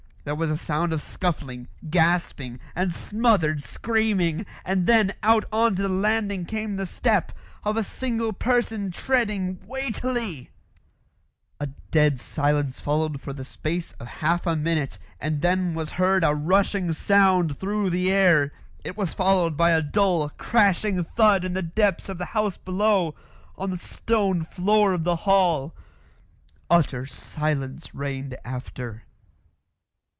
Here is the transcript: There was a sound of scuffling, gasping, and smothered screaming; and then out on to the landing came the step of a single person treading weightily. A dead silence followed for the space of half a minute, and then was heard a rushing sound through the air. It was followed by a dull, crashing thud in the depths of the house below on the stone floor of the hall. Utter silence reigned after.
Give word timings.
There 0.23 0.35
was 0.35 0.51
a 0.51 0.55
sound 0.57 0.93
of 0.93 1.01
scuffling, 1.01 1.67
gasping, 1.89 2.59
and 2.75 2.93
smothered 2.93 3.63
screaming; 3.63 4.45
and 4.63 4.85
then 4.85 5.15
out 5.23 5.45
on 5.51 5.75
to 5.77 5.81
the 5.81 5.89
landing 5.89 6.45
came 6.45 6.75
the 6.75 6.85
step 6.85 7.31
of 7.63 7.75
a 7.75 7.83
single 7.83 8.31
person 8.31 8.91
treading 8.91 9.57
weightily. 9.65 10.51
A 11.59 11.65
dead 11.89 12.19
silence 12.19 12.79
followed 12.79 13.19
for 13.19 13.33
the 13.33 13.43
space 13.43 13.93
of 13.93 14.07
half 14.07 14.45
a 14.45 14.55
minute, 14.55 14.99
and 15.19 15.41
then 15.41 15.73
was 15.73 15.89
heard 15.89 16.23
a 16.23 16.35
rushing 16.35 16.93
sound 16.93 17.57
through 17.59 17.89
the 17.89 18.11
air. 18.11 18.51
It 18.83 18.95
was 18.95 19.15
followed 19.15 19.57
by 19.57 19.71
a 19.71 19.81
dull, 19.81 20.29
crashing 20.37 21.03
thud 21.03 21.43
in 21.43 21.53
the 21.53 21.63
depths 21.63 22.09
of 22.09 22.19
the 22.19 22.25
house 22.25 22.57
below 22.57 23.15
on 23.57 23.71
the 23.71 23.79
stone 23.79 24.45
floor 24.45 24.93
of 24.93 25.03
the 25.03 25.15
hall. 25.25 25.73
Utter 26.69 27.07
silence 27.07 27.95
reigned 27.95 28.37
after. 28.45 29.05